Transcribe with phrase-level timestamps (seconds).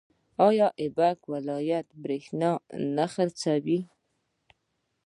[0.47, 2.51] آیا کیوبیک ولایت بریښنا
[2.95, 3.79] نه خرڅوي؟